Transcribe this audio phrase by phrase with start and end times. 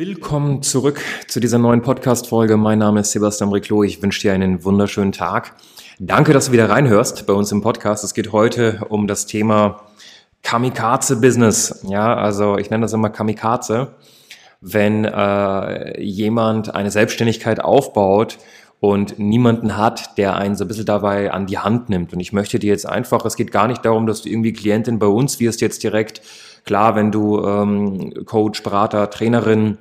[0.00, 2.56] Willkommen zurück zu dieser neuen Podcast-Folge.
[2.56, 3.82] Mein Name ist Sebastian Riclo.
[3.82, 5.54] Ich wünsche dir einen wunderschönen Tag.
[5.98, 8.02] Danke, dass du wieder reinhörst bei uns im Podcast.
[8.02, 9.82] Es geht heute um das Thema
[10.42, 11.84] Kamikaze-Business.
[11.86, 13.88] Ja, also ich nenne das immer Kamikaze.
[14.62, 18.38] Wenn äh, jemand eine Selbstständigkeit aufbaut
[18.80, 22.14] und niemanden hat, der einen so ein bisschen dabei an die Hand nimmt.
[22.14, 24.98] Und ich möchte dir jetzt einfach, es geht gar nicht darum, dass du irgendwie Klientin
[24.98, 26.22] bei uns wirst jetzt direkt.
[26.64, 29.76] Klar, wenn du ähm, Coach, Berater, Trainerin,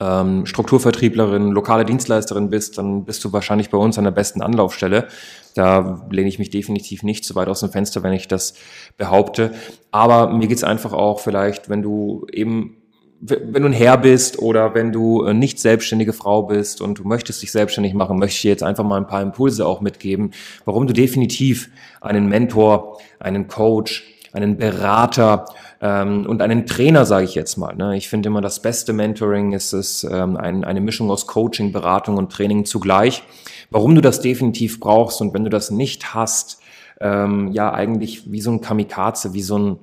[0.00, 5.08] ähm, Strukturvertrieblerin, lokale Dienstleisterin bist, dann bist du wahrscheinlich bei uns an der besten Anlaufstelle.
[5.54, 8.54] Da lehne ich mich definitiv nicht zu weit aus dem Fenster, wenn ich das
[8.96, 9.52] behaupte.
[9.90, 12.76] Aber mir geht's einfach auch vielleicht, wenn du eben
[13.22, 17.04] wenn du ein Herr bist oder wenn du äh, nicht selbstständige Frau bist und du
[17.06, 20.30] möchtest dich selbstständig machen, möchte ich dir jetzt einfach mal ein paar Impulse auch mitgeben,
[20.64, 21.68] warum du definitiv
[22.00, 25.46] einen Mentor, einen Coach, einen Berater
[25.80, 27.74] ähm, und einen Trainer, sage ich jetzt mal.
[27.74, 27.96] Ne?
[27.96, 32.16] Ich finde immer, das beste Mentoring ist es ähm, ein, eine Mischung aus Coaching, Beratung
[32.16, 33.22] und Training zugleich.
[33.70, 36.60] Warum du das definitiv brauchst und wenn du das nicht hast,
[37.00, 39.78] ähm, ja eigentlich wie so ein Kamikaze, wie so ein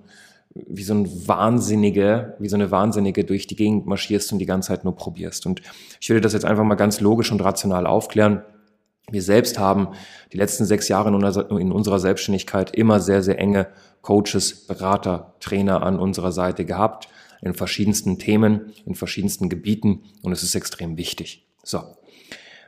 [0.68, 4.70] wie so ein Wahnsinnige, wie so eine Wahnsinnige durch die Gegend marschierst und die ganze
[4.70, 5.46] Zeit nur probierst.
[5.46, 5.62] Und
[6.02, 8.42] ich würde das jetzt einfach mal ganz logisch und rational aufklären.
[9.10, 9.90] Wir selbst haben
[10.34, 13.68] die letzten sechs Jahre in unserer Selbstständigkeit immer sehr, sehr enge
[14.02, 17.08] Coaches, Berater, Trainer an unserer Seite gehabt,
[17.42, 21.48] in verschiedensten Themen, in verschiedensten Gebieten und es ist extrem wichtig.
[21.64, 21.84] So,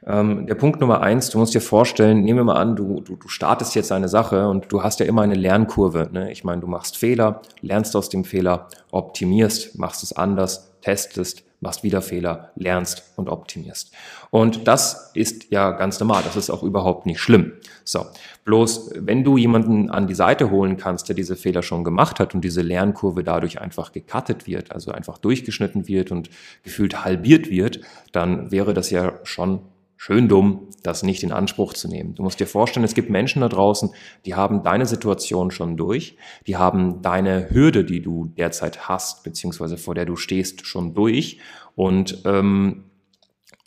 [0.06, 3.18] ähm, der Punkt Nummer eins, du musst dir vorstellen, nehmen wir mal an, du, du,
[3.18, 6.10] du startest jetzt eine Sache und du hast ja immer eine Lernkurve.
[6.12, 6.32] Ne?
[6.32, 11.84] Ich meine, du machst Fehler, lernst aus dem Fehler, optimierst, machst es anders, testest, machst
[11.84, 13.92] wieder Fehler, lernst und optimierst.
[14.30, 17.54] Und das ist ja ganz normal, das ist auch überhaupt nicht schlimm.
[17.84, 18.06] So,
[18.46, 22.34] bloß wenn du jemanden an die Seite holen kannst, der diese Fehler schon gemacht hat
[22.34, 26.30] und diese Lernkurve dadurch einfach gecuttet wird, also einfach durchgeschnitten wird und
[26.64, 27.82] gefühlt halbiert wird,
[28.12, 29.62] dann wäre das ja schon
[30.02, 32.16] schön dumm, das nicht in Anspruch zu nehmen.
[32.16, 33.90] Du musst dir vorstellen, es gibt Menschen da draußen,
[34.26, 36.16] die haben deine Situation schon durch,
[36.48, 41.40] die haben deine Hürde, die du derzeit hast, beziehungsweise vor der du stehst, schon durch.
[41.76, 42.86] Und ähm,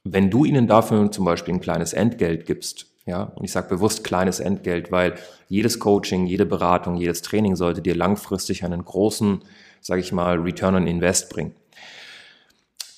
[0.05, 4.03] wenn du ihnen dafür zum Beispiel ein kleines Entgelt gibst, ja, und ich sage bewusst
[4.03, 5.17] kleines Entgelt, weil
[5.49, 9.45] jedes Coaching, jede Beratung, jedes Training sollte dir langfristig einen großen,
[9.83, 11.55] sage ich mal, Return on Invest bringen.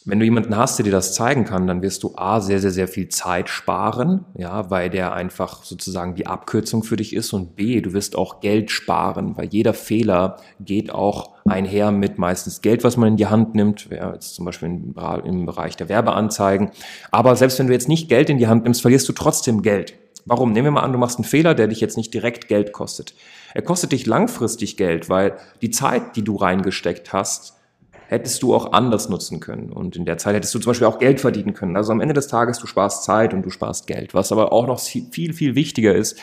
[0.07, 2.71] Wenn du jemanden hast, der dir das zeigen kann, dann wirst du A, sehr, sehr,
[2.71, 7.57] sehr viel Zeit sparen, ja, weil der einfach sozusagen die Abkürzung für dich ist und
[7.57, 12.85] B, du wirst auch Geld sparen, weil jeder Fehler geht auch einher mit meistens Geld,
[12.85, 14.95] was man in die Hand nimmt, ja, jetzt zum Beispiel im,
[15.25, 16.71] im Bereich der Werbeanzeigen.
[17.11, 19.95] Aber selbst wenn du jetzt nicht Geld in die Hand nimmst, verlierst du trotzdem Geld.
[20.27, 20.53] Warum?
[20.53, 23.15] Nehmen wir mal an, du machst einen Fehler, der dich jetzt nicht direkt Geld kostet.
[23.55, 27.55] Er kostet dich langfristig Geld, weil die Zeit, die du reingesteckt hast,
[28.15, 29.71] hättest du auch anders nutzen können.
[29.71, 31.77] Und in der Zeit hättest du zum Beispiel auch Geld verdienen können.
[31.77, 34.15] Also am Ende des Tages, du sparst Zeit und du sparst Geld.
[34.15, 36.19] Was aber auch noch viel, viel wichtiger ist,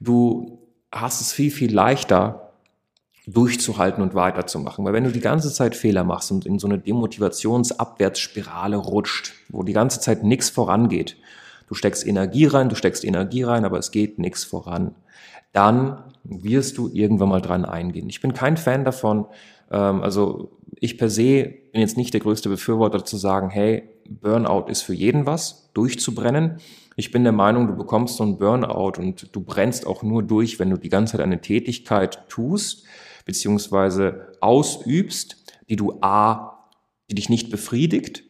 [0.00, 0.58] du
[0.90, 2.50] hast es viel, viel leichter
[3.26, 4.84] durchzuhalten und weiterzumachen.
[4.84, 9.62] Weil wenn du die ganze Zeit Fehler machst und in so eine Demotivationsabwärtsspirale rutscht, wo
[9.62, 11.16] die ganze Zeit nichts vorangeht,
[11.70, 14.96] du steckst Energie rein, du steckst Energie rein, aber es geht nichts voran,
[15.52, 18.08] dann wirst du irgendwann mal dran eingehen.
[18.08, 19.26] Ich bin kein Fan davon,
[19.70, 24.68] ähm, also ich per se bin jetzt nicht der größte Befürworter zu sagen, hey, Burnout
[24.68, 26.56] ist für jeden was, durchzubrennen.
[26.96, 30.58] Ich bin der Meinung, du bekommst so einen Burnout und du brennst auch nur durch,
[30.58, 32.84] wenn du die ganze Zeit eine Tätigkeit tust,
[33.24, 35.36] beziehungsweise ausübst,
[35.68, 36.66] die du A,
[37.08, 38.24] die dich nicht befriedigt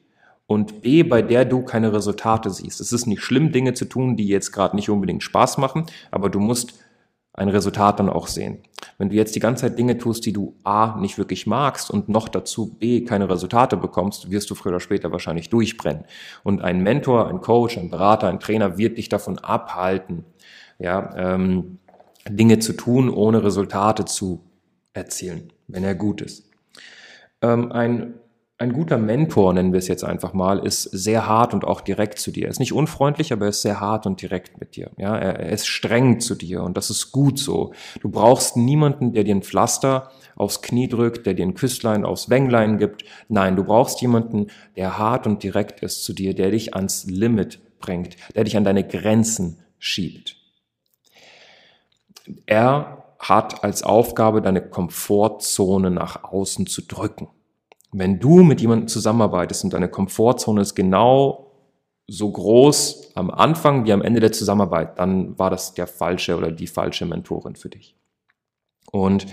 [0.50, 2.80] und B, bei der du keine Resultate siehst.
[2.80, 6.28] Es ist nicht schlimm, Dinge zu tun, die jetzt gerade nicht unbedingt Spaß machen, aber
[6.28, 6.74] du musst
[7.32, 8.58] ein Resultat dann auch sehen.
[8.98, 12.08] Wenn du jetzt die ganze Zeit Dinge tust, die du A nicht wirklich magst und
[12.08, 16.02] noch dazu B keine Resultate bekommst, wirst du früher oder später wahrscheinlich durchbrennen.
[16.42, 20.24] Und ein Mentor, ein Coach, ein Berater, ein Trainer wird dich davon abhalten,
[20.80, 21.78] ja, ähm,
[22.28, 24.40] Dinge zu tun, ohne Resultate zu
[24.94, 26.50] erzielen, wenn er gut ist.
[27.40, 28.14] Ähm, ein
[28.60, 32.18] ein guter Mentor, nennen wir es jetzt einfach mal, ist sehr hart und auch direkt
[32.18, 32.44] zu dir.
[32.44, 34.90] Er ist nicht unfreundlich, aber er ist sehr hart und direkt mit dir.
[34.98, 37.72] Ja, er, er ist streng zu dir und das ist gut so.
[38.02, 42.28] Du brauchst niemanden, der dir ein Pflaster aufs Knie drückt, der dir ein Küsslein aufs
[42.28, 43.02] Wänglein gibt.
[43.28, 47.60] Nein, du brauchst jemanden, der hart und direkt ist zu dir, der dich ans Limit
[47.80, 50.36] bringt, der dich an deine Grenzen schiebt.
[52.44, 57.28] er hat als Aufgabe, deine Komfortzone nach außen zu drücken.
[57.92, 61.50] Wenn du mit jemandem zusammenarbeitest und deine Komfortzone ist genau
[62.06, 66.50] so groß am Anfang wie am Ende der Zusammenarbeit, dann war das der falsche oder
[66.50, 67.96] die falsche Mentorin für dich.
[68.90, 69.26] Und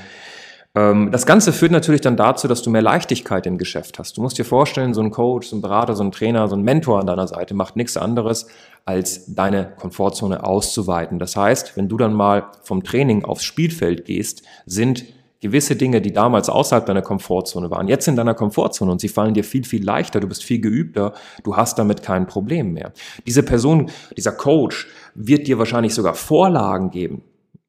[0.75, 4.15] ähm, das Ganze führt natürlich dann dazu, dass du mehr Leichtigkeit im Geschäft hast.
[4.17, 6.61] Du musst dir vorstellen, so ein Coach, so ein Berater, so ein Trainer, so ein
[6.61, 8.47] Mentor an deiner Seite macht nichts anderes,
[8.85, 11.17] als deine Komfortzone auszuweiten.
[11.17, 15.03] Das heißt, wenn du dann mal vom Training aufs Spielfeld gehst, sind
[15.41, 19.33] gewisse Dinge, die damals außerhalb deiner Komfortzone waren, jetzt in deiner Komfortzone und sie fallen
[19.33, 21.13] dir viel, viel leichter, du bist viel geübter,
[21.43, 22.91] du hast damit kein Problem mehr.
[23.25, 27.23] Diese Person, dieser Coach wird dir wahrscheinlich sogar Vorlagen geben,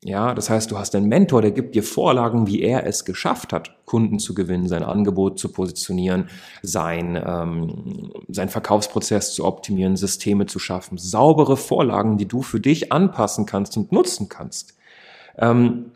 [0.05, 3.53] ja, das heißt, du hast einen Mentor, der gibt dir Vorlagen, wie er es geschafft
[3.53, 6.29] hat, Kunden zu gewinnen, sein Angebot zu positionieren,
[6.63, 10.99] sein, ähm, sein Verkaufsprozess zu optimieren, Systeme zu schaffen.
[10.99, 14.77] Saubere Vorlagen, die du für dich anpassen kannst und nutzen kannst.
[15.37, 15.91] Ähm,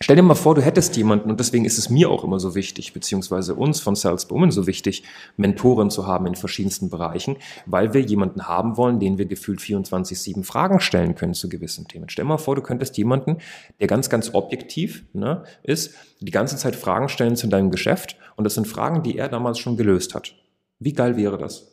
[0.00, 2.56] Stell dir mal vor, du hättest jemanden, und deswegen ist es mir auch immer so
[2.56, 5.04] wichtig, beziehungsweise uns von Sales Women so wichtig,
[5.36, 7.36] Mentoren zu haben in verschiedensten Bereichen,
[7.66, 12.08] weil wir jemanden haben wollen, den wir gefühlt 24-7 Fragen stellen können zu gewissen Themen.
[12.08, 13.38] Stell dir mal vor, du könntest jemanden,
[13.78, 18.42] der ganz, ganz objektiv ne, ist, die ganze Zeit Fragen stellen zu deinem Geschäft, und
[18.42, 20.34] das sind Fragen, die er damals schon gelöst hat.
[20.80, 21.68] Wie geil wäre das?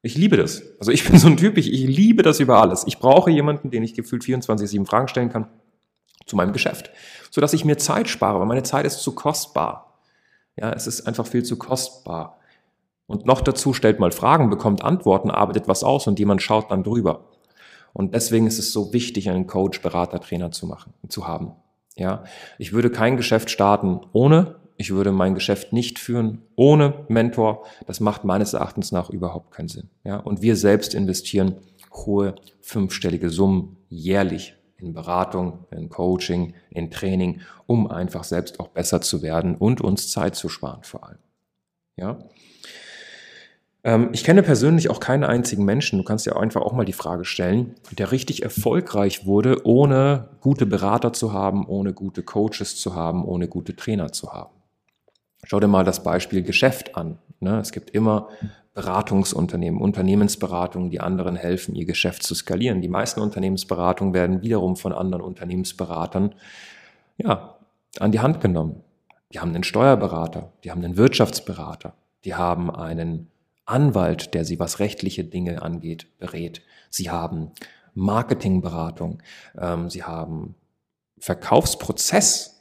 [0.00, 0.62] Ich liebe das.
[0.78, 2.84] Also ich bin so ein Typ, ich, ich liebe das über alles.
[2.86, 5.48] Ich brauche jemanden, den ich gefühlt 24-7 Fragen stellen kann
[6.26, 6.90] zu meinem Geschäft,
[7.30, 9.98] so dass ich mir Zeit spare, weil meine Zeit ist zu kostbar.
[10.56, 12.38] Ja, es ist einfach viel zu kostbar.
[13.06, 16.84] Und noch dazu stellt mal Fragen, bekommt Antworten, arbeitet was aus und jemand schaut dann
[16.84, 17.24] drüber.
[17.92, 21.52] Und deswegen ist es so wichtig, einen Coach, Berater, Trainer zu machen, zu haben.
[21.96, 22.24] Ja,
[22.58, 27.64] ich würde kein Geschäft starten ohne, ich würde mein Geschäft nicht führen ohne Mentor.
[27.86, 29.90] Das macht meines Erachtens nach überhaupt keinen Sinn.
[30.02, 31.56] Ja, und wir selbst investieren
[31.94, 39.00] hohe fünfstellige Summen jährlich in Beratung, in Coaching, in Training, um einfach selbst auch besser
[39.00, 41.18] zu werden und uns Zeit zu sparen vor allem.
[41.96, 42.18] Ja.
[43.84, 46.92] Ähm, ich kenne persönlich auch keinen einzigen Menschen, du kannst ja einfach auch mal die
[46.92, 52.94] Frage stellen, der richtig erfolgreich wurde, ohne gute Berater zu haben, ohne gute Coaches zu
[52.94, 54.54] haben, ohne gute Trainer zu haben.
[55.44, 57.18] Schau dir mal das Beispiel Geschäft an.
[57.40, 57.58] Ne?
[57.58, 58.28] Es gibt immer
[58.74, 62.82] Beratungsunternehmen, Unternehmensberatungen, die anderen helfen, ihr Geschäft zu skalieren.
[62.82, 66.34] Die meisten Unternehmensberatungen werden wiederum von anderen Unternehmensberatern
[67.16, 67.56] ja,
[68.00, 68.82] an die Hand genommen.
[69.32, 71.94] Die haben einen Steuerberater, die haben einen Wirtschaftsberater,
[72.24, 73.30] die haben einen
[73.64, 76.62] Anwalt, der sie, was rechtliche Dinge angeht, berät.
[76.90, 77.52] Sie haben
[77.94, 79.22] Marketingberatung,
[79.58, 80.56] ähm, sie haben
[81.18, 82.53] Verkaufsprozess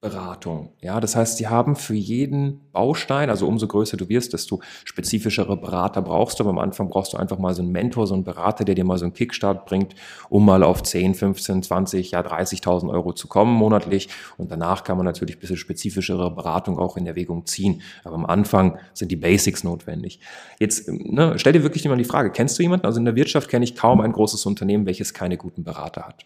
[0.00, 0.74] Beratung.
[0.80, 5.56] Ja, das heißt, sie haben für jeden Baustein, also umso größer du wirst, desto spezifischere
[5.56, 6.44] Berater brauchst du.
[6.44, 8.84] Aber am Anfang brauchst du einfach mal so einen Mentor, so einen Berater, der dir
[8.84, 9.96] mal so einen Kickstart bringt,
[10.28, 14.08] um mal auf 10, 15, 20, ja 30.000 Euro zu kommen monatlich.
[14.36, 17.82] Und danach kann man natürlich ein bisschen spezifischere Beratung auch in Erwägung ziehen.
[18.04, 20.20] Aber am Anfang sind die Basics notwendig.
[20.60, 22.86] Jetzt ne, stell dir wirklich mal die Frage, kennst du jemanden?
[22.86, 26.24] Also in der Wirtschaft kenne ich kaum ein großes Unternehmen, welches keine guten Berater hat.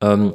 [0.00, 0.32] Ähm,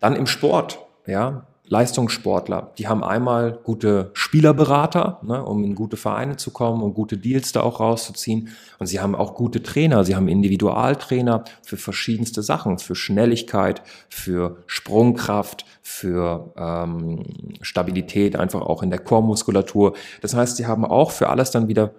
[0.00, 6.36] dann im Sport, ja, Leistungssportler, die haben einmal gute Spielerberater, ne, um in gute Vereine
[6.36, 8.50] zu kommen und gute Deals da auch rauszuziehen.
[8.78, 13.80] Und sie haben auch gute Trainer, sie haben Individualtrainer für verschiedenste Sachen, für Schnelligkeit,
[14.10, 17.24] für Sprungkraft, für ähm,
[17.62, 19.94] Stabilität, einfach auch in der Chormuskulatur.
[20.20, 21.92] Das heißt, sie haben auch für alles dann wieder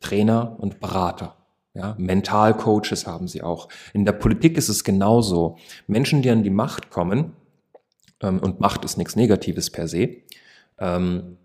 [0.00, 1.34] Trainer und Berater.
[1.72, 3.68] Ja, Mentalcoaches haben sie auch.
[3.94, 5.56] In der Politik ist es genauso.
[5.86, 7.32] Menschen, die an die Macht kommen,
[8.28, 10.16] und Macht ist nichts Negatives per se.
[10.78, 11.36] Ähm,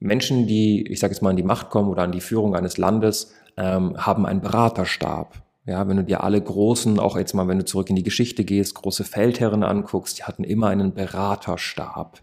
[0.00, 2.78] Menschen, die, ich sage jetzt mal, an die Macht kommen oder an die Führung eines
[2.78, 5.42] Landes, ähm, haben einen Beraterstab.
[5.66, 8.44] Ja, wenn du dir alle großen, auch jetzt mal, wenn du zurück in die Geschichte
[8.44, 12.22] gehst, große Feldherren anguckst, die hatten immer einen Beraterstab.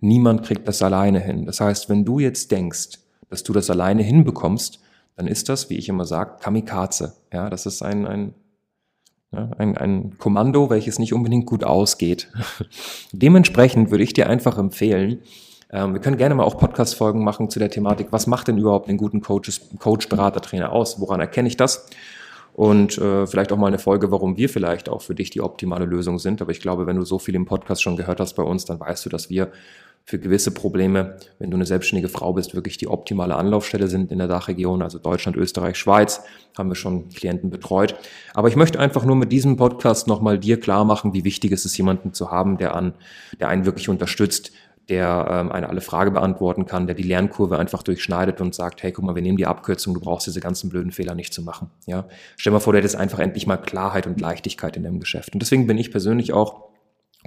[0.00, 1.46] Niemand kriegt das alleine hin.
[1.46, 4.80] Das heißt, wenn du jetzt denkst, dass du das alleine hinbekommst,
[5.16, 7.14] dann ist das, wie ich immer sage, Kamikaze.
[7.32, 8.34] Ja, das ist ein, ein
[9.58, 12.28] ein, ein Kommando, welches nicht unbedingt gut ausgeht.
[13.12, 15.20] Dementsprechend würde ich dir einfach empfehlen,
[15.74, 18.88] ähm, wir können gerne mal auch Podcast-Folgen machen zu der Thematik, was macht denn überhaupt
[18.88, 21.00] einen guten Coaches, Coach, Berater, Trainer aus?
[21.00, 21.88] Woran erkenne ich das?
[22.52, 25.86] Und äh, vielleicht auch mal eine Folge, warum wir vielleicht auch für dich die optimale
[25.86, 26.40] Lösung sind.
[26.40, 28.78] Aber ich glaube, wenn du so viel im Podcast schon gehört hast bei uns, dann
[28.78, 29.50] weißt du, dass wir
[30.06, 34.18] für gewisse Probleme, wenn du eine selbstständige Frau bist, wirklich die optimale Anlaufstelle sind in
[34.18, 36.22] der Dachregion, also Deutschland, Österreich, Schweiz,
[36.58, 37.94] haben wir schon Klienten betreut.
[38.34, 41.64] Aber ich möchte einfach nur mit diesem Podcast nochmal dir klar machen, wie wichtig es
[41.64, 42.92] ist, jemanden zu haben, der an,
[43.40, 44.52] der einen wirklich unterstützt,
[44.90, 48.92] der ähm, eine alle Frage beantworten kann, der die Lernkurve einfach durchschneidet und sagt, hey,
[48.92, 51.70] guck mal, wir nehmen die Abkürzung, du brauchst diese ganzen blöden Fehler nicht zu machen.
[51.86, 52.06] Ja,
[52.36, 55.32] stell mal vor, du hättest einfach endlich mal Klarheit und Leichtigkeit in deinem Geschäft.
[55.32, 56.73] Und deswegen bin ich persönlich auch